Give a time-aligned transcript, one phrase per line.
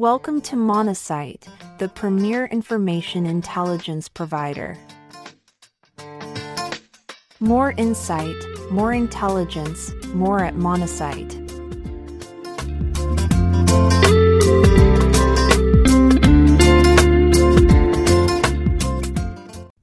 [0.00, 4.78] Welcome to Monocyte, the premier information intelligence provider.
[7.38, 8.34] More insight,
[8.70, 11.36] more intelligence, more at Monocyte.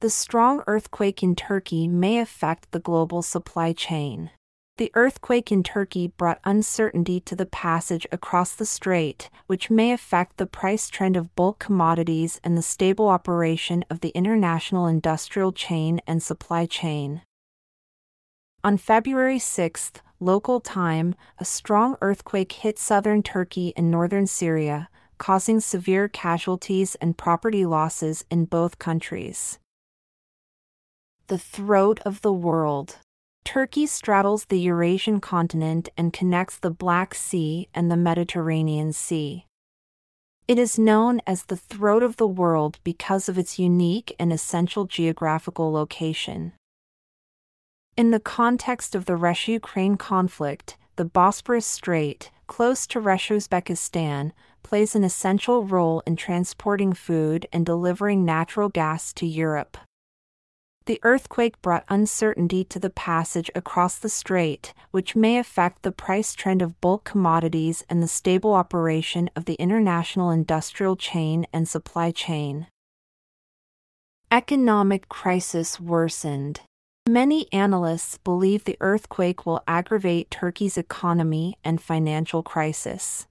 [0.00, 4.32] The strong earthquake in Turkey may affect the global supply chain.
[4.78, 10.36] The earthquake in Turkey brought uncertainty to the passage across the strait, which may affect
[10.36, 16.00] the price trend of bulk commodities and the stable operation of the international industrial chain
[16.06, 17.22] and supply chain.
[18.62, 24.88] On February 6, local time, a strong earthquake hit southern Turkey and northern Syria,
[25.18, 29.58] causing severe casualties and property losses in both countries.
[31.26, 32.98] The throat of the world.
[33.48, 39.46] Turkey straddles the Eurasian continent and connects the Black Sea and the Mediterranean Sea.
[40.46, 44.84] It is known as the throat of the world because of its unique and essential
[44.84, 46.52] geographical location.
[47.96, 54.32] In the context of the Russia Ukraine conflict, the Bosporus Strait, close to Russia Uzbekistan,
[54.62, 59.78] plays an essential role in transporting food and delivering natural gas to Europe.
[60.88, 66.32] The earthquake brought uncertainty to the passage across the strait, which may affect the price
[66.32, 72.10] trend of bulk commodities and the stable operation of the international industrial chain and supply
[72.10, 72.68] chain.
[74.32, 76.62] Economic crisis worsened.
[77.06, 83.26] Many analysts believe the earthquake will aggravate Turkey's economy and financial crisis.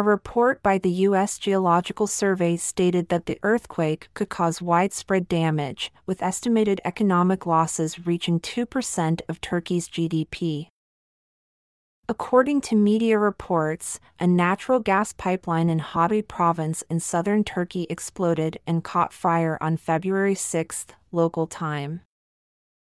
[0.00, 1.36] A report by the U.S.
[1.36, 8.40] Geological Survey stated that the earthquake could cause widespread damage, with estimated economic losses reaching
[8.40, 10.68] 2% of Turkey's GDP.
[12.08, 18.58] According to media reports, a natural gas pipeline in Hatay province in southern Turkey exploded
[18.66, 22.00] and caught fire on February 6, local time.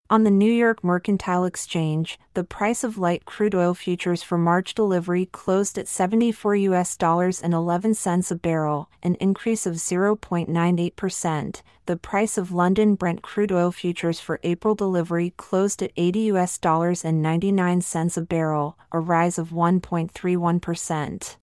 [0.07, 4.75] On the New York Mercantile Exchange, the price of light crude oil futures for March
[4.75, 11.61] delivery closed at 74 US dollars and 11 cents a barrel, an increase of 0.98%.
[11.87, 16.59] The price of London Brent crude oil futures for April delivery closed at 80 US
[16.59, 21.35] dollars and 99 cents a barrel, a rise of 1.31%.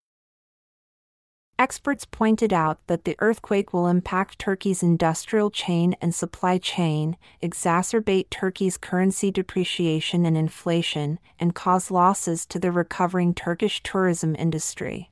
[1.59, 8.31] Experts pointed out that the earthquake will impact Turkey's industrial chain and supply chain, exacerbate
[8.31, 15.11] Turkey's currency depreciation and inflation, and cause losses to the recovering Turkish tourism industry.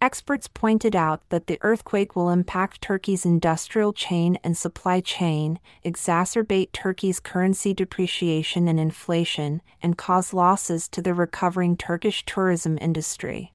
[0.00, 6.72] Experts pointed out that the earthquake will impact Turkey's industrial chain and supply chain, exacerbate
[6.72, 13.51] Turkey's currency depreciation and inflation, and cause losses to the recovering Turkish tourism industry.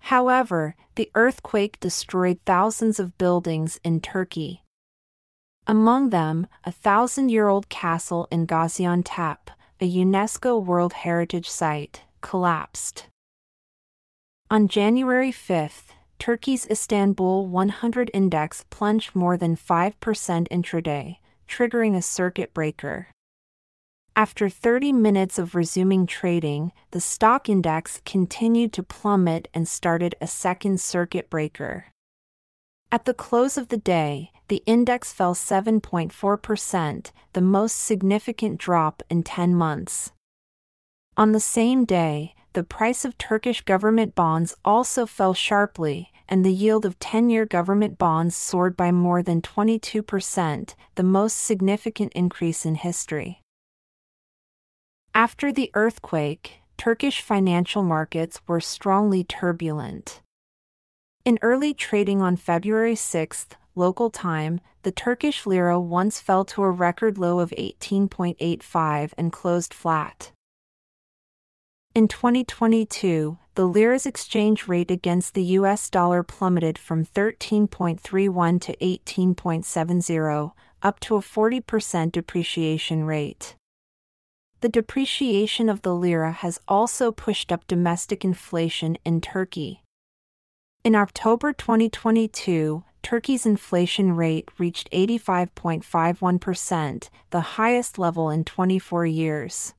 [0.00, 4.64] However, the earthquake destroyed thousands of buildings in Turkey.
[5.66, 9.38] Among them, a thousand year old castle in Gaziantep,
[9.80, 13.06] a UNESCO World Heritage Site, collapsed.
[14.50, 19.94] On January 5, Turkey's Istanbul 100 index plunged more than 5%
[20.48, 21.18] intraday,
[21.48, 23.08] triggering a circuit breaker.
[24.16, 30.26] After 30 minutes of resuming trading, the stock index continued to plummet and started a
[30.26, 31.86] second circuit breaker.
[32.92, 39.22] At the close of the day, the index fell 7.4%, the most significant drop in
[39.22, 40.10] 10 months.
[41.16, 46.52] On the same day, the price of Turkish government bonds also fell sharply, and the
[46.52, 52.66] yield of 10 year government bonds soared by more than 22%, the most significant increase
[52.66, 53.39] in history.
[55.14, 60.22] After the earthquake, Turkish financial markets were strongly turbulent.
[61.24, 66.70] In early trading on February 6, local time, the Turkish lira once fell to a
[66.70, 70.30] record low of 18.85 and closed flat.
[71.92, 80.52] In 2022, the lira's exchange rate against the US dollar plummeted from 13.31 to 18.70,
[80.82, 83.56] up to a 40% depreciation rate
[84.60, 89.82] the depreciation of the lira has also pushed up domestic inflation in Turkey.
[90.84, 99.74] In October 2022, Turkey's inflation rate reached 85.51%, the highest level in 24 years.